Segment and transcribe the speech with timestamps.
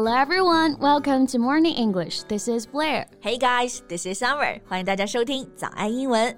[0.00, 2.22] Hello everyone, welcome to Morning English.
[2.28, 3.06] This is Blair.
[3.20, 4.60] Hey guys, this is Summer.
[4.68, 6.32] 欢迎大家收听早安英文。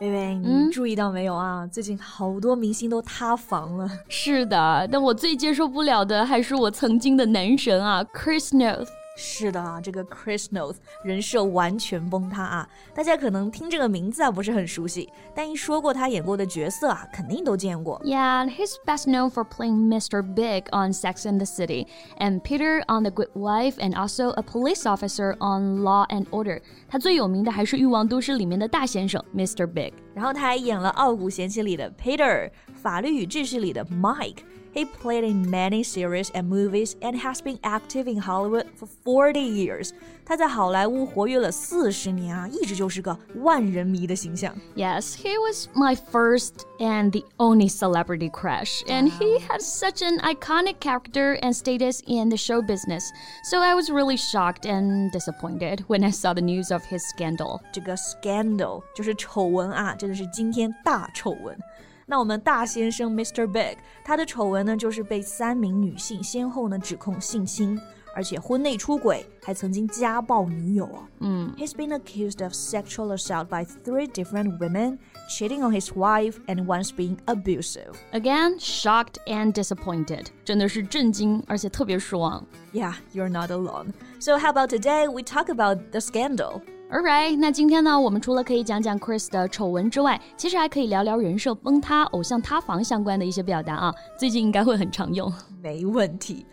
[0.00, 1.60] 妹妹，你注意到没有啊？
[1.62, 3.88] 嗯、最近好多明星都塌房了。
[4.08, 8.88] 是的，但我最接受不了的还是我曾经的男神啊，Chris Noth。
[9.21, 12.69] 是的啊，这个 Chris Noth 人设完全崩塌啊！
[12.93, 18.01] 大家可能听这个名字啊不是很熟悉，但一说过他演过的角色啊，肯定都见过。
[18.05, 20.21] Yeah, he's best known for playing Mr.
[20.21, 21.87] Big on Sex and the City,
[22.17, 26.61] and Peter on The Good Wife, and also a police officer on Law and Order.
[26.87, 29.67] 他最有名的还是《欲望都市》里面的大先生 Mr.
[29.67, 29.91] Big。
[30.13, 34.37] 然后他还演了《傲骨贤妻》里的 Peter，《法律与秩序》里的 Mike。
[34.73, 39.39] He played in many series and movies and has been active in Hollywood for 40
[39.39, 39.93] years.
[40.23, 44.55] 他在好莱坞活跃了四十年啊，一直就是个万人迷的形象。
[44.75, 50.75] Yes, he was my first and the only celebrity crush, and he had such an iconic
[50.79, 53.05] character and status in the show business.
[53.49, 57.61] So I was really shocked and disappointed when I saw the news of his scandal.
[57.73, 61.57] 这个 scandal 就是丑闻啊，真的是惊天大丑闻。
[62.05, 63.45] 那我们大先生 Mr.
[63.45, 67.79] Big，他的丑闻呢，就是被三名女性先后呢指控性侵，
[68.15, 71.07] 而且婚内出轨，还曾经家暴女友啊。
[71.19, 74.97] 嗯，He's been accused of sexual assault by three different women,
[75.29, 77.93] cheating on his wife, and once being abusive.
[78.11, 82.43] Again, shocked and disappointed，真的是震惊，而且特别失望。
[82.73, 83.93] Yeah, you're not alone.
[84.19, 86.61] So how about today we talk about the scandal?
[86.90, 95.32] Alright，那今天呢，我们除了可以讲讲 Chris 的丑闻之外，其实还可以聊聊人设崩塌、偶像塌房相关的一些表达啊，最近应该会很常用。
[95.62, 96.46] 没问题。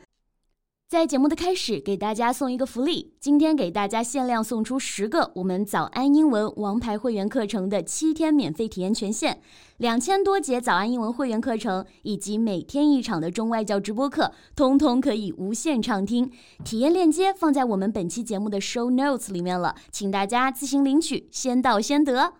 [0.90, 3.12] 在节目的开始，给大家送一个福利。
[3.18, 9.38] 今天给大家限量送出十个我们早安英文王牌会员课程的七天免费体验权限，
[9.78, 16.30] 两千多节早安英文会员课程以及每天一场的中外教直播课，通通可以无限畅听。
[16.64, 22.34] 体验链接放在我们本期节目的 show notes 里面了，请大家自行领取，先到先得。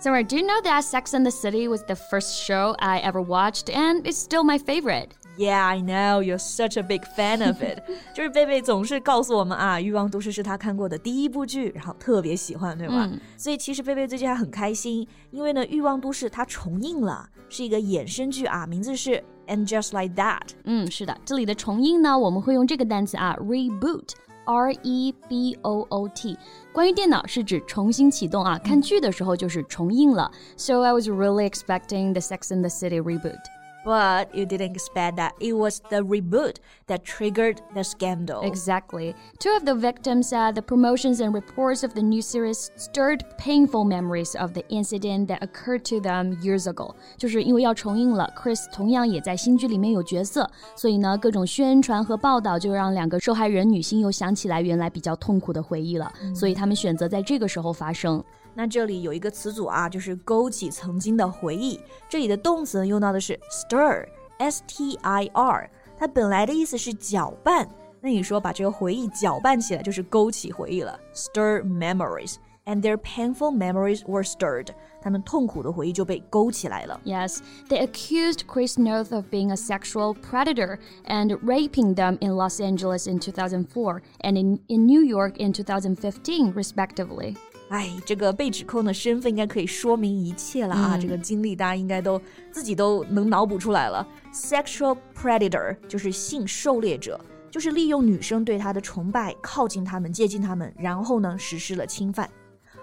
[0.00, 3.22] So, do you know that Sex and the City was the first show I ever
[3.24, 5.10] watched, and it's still my favorite?
[5.38, 7.82] Yeah, I know you're such a big fan of it。
[8.14, 13.08] 就是贝贝总是告诉我们啊，《欲望都市》是他看过的第一部剧，然后特别喜欢，对吧？
[13.10, 20.48] 嗯、所以其实贝贝最近还很开心，因为呢，《欲望都市》它重映了，是一个衍生剧啊，名字是 And Just Like That。
[20.64, 26.36] 嗯，是的，这里的重映呢，我们会用这个单词啊，reboot。R E B O O T，
[26.72, 30.28] 关于电脑是指重新启动啊，看剧的时候就是重映了。
[30.56, 33.38] So I was really expecting the Sex and the City reboot.
[33.86, 38.42] But you didn't expect that it was the reboot that triggered the scandal.
[38.44, 39.12] Exactly.
[39.40, 43.84] Two of the victims said the promotions and reports of the new series stirred painful
[43.84, 46.94] memories of the incident that occurred to them years ago.
[47.16, 58.22] 就是因为要重映了，Chris 同样也在新剧里面有角色，所以呢，各种宣传和报道就让两个受害人女性又想起来原来比较痛苦的回忆了，所以他们选择在这个时候发声。
[58.57, 61.79] 那这里有一个词组啊，就是勾起曾经的回忆。
[62.09, 67.69] 这里的动词用到的是 stir，s t i r，它本来的意思是搅拌。
[68.01, 72.37] 那你说把这个回忆搅拌起来，就是勾起回忆了，stir memories。
[72.67, 74.67] and their painful memories were stirred.
[75.01, 76.99] 他们痛苦的回忆就被勾起来了。
[77.05, 83.07] Yes, they accused Chris Noth of being a sexual predator and raping them in Los Angeles
[83.07, 87.37] in 2004 and in, in New York in 2015, respectively.
[87.69, 90.97] 哎，这个被指控的身份应该可以说明一切了啊！
[90.97, 94.07] 这个经历大家应该都自己都能脑补出来了。
[94.33, 97.19] Sexual predator 就是性狩猎者，
[97.51, 102.29] 就是利用女生对他的崇拜，靠近他们，接近他们，然后呢实施了侵犯。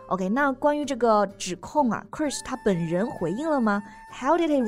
[0.09, 4.62] OK，那关于这个指控啊，Chris 他本人回应了吗？How did he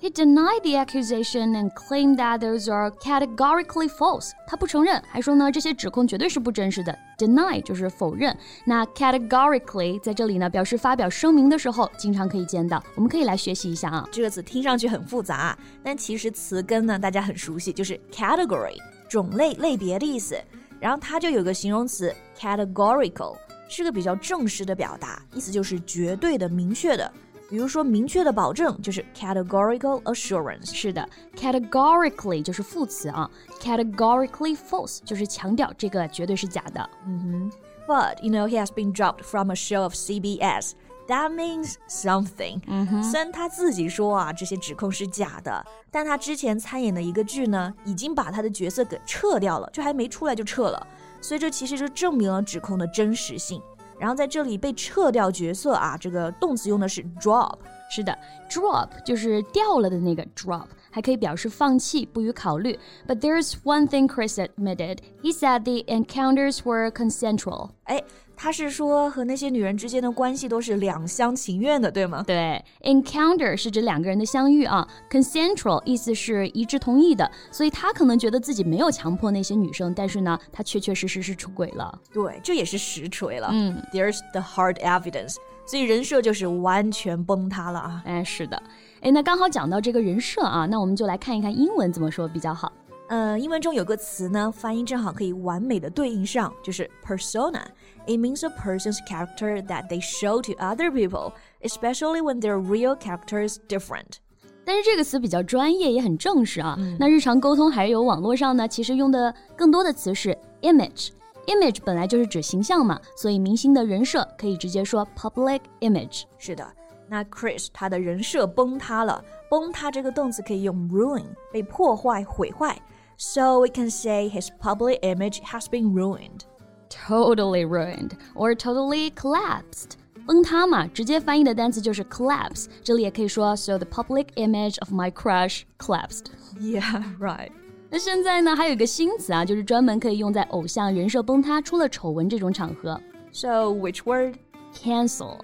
[0.00, 4.30] He denied the accusation and claimed that those are categorically false.
[4.46, 6.98] 他不承认，还说呢这些指控绝对是不真实的。
[7.18, 8.34] Deny 就是否认。
[8.64, 14.08] 那 categorically 在这里呢表示发表声明的时候经常可以见到，我们可以来学习一下啊。
[14.10, 20.34] 这个词听上去很复杂，但其实词根呢大家很熟悉，就是 category 种类、类别的意思。
[20.80, 23.36] 然后它就有个形容词 categorical，
[23.68, 27.12] 是个比较正式的表达，意思就是绝对的、明确的。
[27.49, 30.73] 比如说，明确的保证就是 categorical assurance。
[30.73, 31.07] 是的，
[31.37, 33.29] categorically 就是副词啊，
[33.61, 36.89] categorically false 就是强调这个绝对是假的。
[37.05, 37.51] 嗯哼，
[37.87, 40.71] But you know he has been dropped from a show of CBS.
[41.07, 42.61] That means something。
[42.65, 50.87] 嗯哼，虽然他自己说啊这些指控是假的，但他之前参演的一个剧呢，已经把他的角色给撤掉了，就还没出来就撤了，
[51.21, 53.61] 所以这其实就证明了指控的真实性。
[54.00, 57.58] 然后在这里被撤掉角色啊，这个动词用的是 drop，
[57.90, 58.18] 是的
[58.48, 62.77] ，drop 就是掉了的那个 drop，还可以表示放弃、不予考虑。
[63.07, 64.99] But there's one thing Chris admitted.
[65.21, 67.71] He said the encounters were consensual.
[67.83, 68.03] 哎，
[68.35, 72.23] 他是说和那些女人之间的关系都是两厢情愿的，对吗？
[72.25, 81.99] 对，encounter 是指两个人的相遇啊，consensual 意思是一致同意的，所以他可能觉得自己没有强迫那些女生，但是呢，他确确实实是出轨了。
[82.13, 83.49] 对，这也是实锤了。
[83.51, 85.35] 嗯，There's the hard evidence.
[85.67, 88.01] 所以人设就是完全崩塌了啊！
[88.05, 88.61] 哎，是的，
[89.02, 92.70] 哎，那刚好讲到这个人设啊，那我们就来看一看英文怎么说比较好。
[93.08, 97.62] 呃，英文中有个词呢，发音正好可以完美的对应上，就是 persona。
[98.06, 101.32] It means a person's character that they show to other people,
[101.62, 104.18] especially when their real character is different.
[104.64, 106.78] 但是这个词比较专业，也很正式啊。
[106.98, 111.08] 那日常沟通还有网络上呢，其实用的更多的词是 image。
[111.46, 116.24] image 本来就是指形象嘛，所以明星的人设可以直接说 public image。
[116.38, 116.64] 是的，
[117.09, 122.77] 那 Chris 他的人设崩塌了，崩塌这个动词可以用 ruin，被破坏、毁坏。
[123.17, 126.41] So we can say his public image has been ruined.
[126.89, 129.91] Totally ruined or totally collapsed.
[130.25, 132.65] 崩塌嘛，直接翻译的单词就是 collapse。
[132.83, 136.25] 这里也可以说 So the public image of my crush collapsed.
[136.59, 137.51] Yeah, right.
[137.91, 142.99] 那现在呢，还有一个新词啊，就是专门可以用在偶像人设崩塌、出了丑闻这种场合。
[143.31, 144.35] So which word?
[144.73, 145.37] Cancel.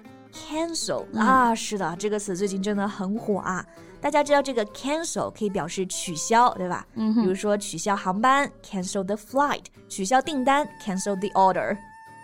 [0.45, 3.65] Cancel 啊，是的，这个词最近真的很火啊。
[3.99, 6.85] 大家知道这个 cancel 可以表示取消，对吧？
[6.93, 11.75] 嗯，比如说取消航班，cancel the flight；取消订单，cancel the order。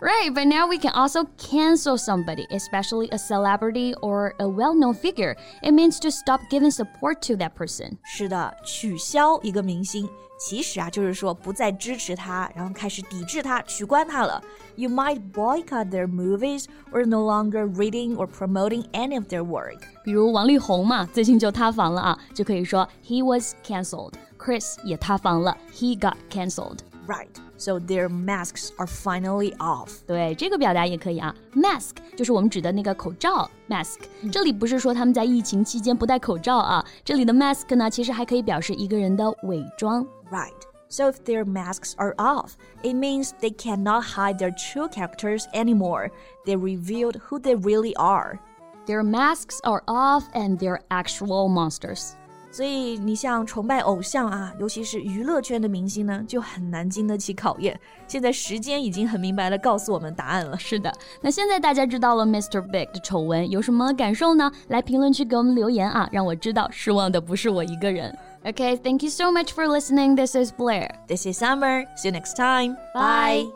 [0.02, 5.34] Right, but now we can also cancel somebody, especially a celebrity or a well-known figure.
[5.60, 7.98] It means to stop giving support to that person.
[8.04, 10.08] 是的，取消一个明星，
[10.38, 14.40] 其实啊就是说不再支持他，然后开始抵制他，取关他了。
[14.76, 19.80] You might boycott their movies or no longer reading or promoting any of their work.
[20.04, 24.12] 比如王力宏嘛，最近就塌房了啊，就可以说 he was cancelled.
[24.38, 26.78] Chris 也塌房了，he got cancelled.
[27.06, 27.28] Right.
[27.56, 30.00] So their masks are finally off.
[30.06, 31.34] 对，这个表达也可以啊。
[31.54, 34.00] Mask 就是我们指的那个口罩，mask。
[34.30, 40.06] 这里不是说他们在疫情期间不戴口罩啊，这里的 mask 呢，其实还可以表示一个人的伪装。
[40.30, 40.52] Right.
[40.90, 42.52] So if their masks are off,
[42.82, 46.10] it means they cannot hide their true characters anymore.
[46.46, 48.38] They revealed who they really are.
[48.86, 52.16] Their masks are off and they're actual monsters.
[52.53, 57.77] 所以你像崇拜偶像啊，尤其是娱乐圈的明星呢，就很难经得起考验。
[58.07, 60.55] 现在时间已经很明白的告诉我们答案了。
[60.59, 62.61] 是的，那现在大家知道了 Mr.
[62.61, 64.51] Big 的丑闻，有什么感受呢？
[64.67, 68.15] 来评论区给我们留言啊，让我知道失望的不是我一个人。
[68.43, 70.15] Okay, thank you so much for listening.
[70.15, 70.91] This is Blair.
[71.07, 71.87] This is Summer.
[71.97, 72.75] See you next time.
[72.93, 73.47] Bye.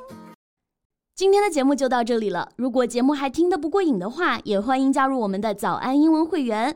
[1.15, 2.49] 今天的节目就到这里了。
[2.55, 6.75] 如果节目还听得不过瘾的话，也欢迎加入我们的早安英文会员。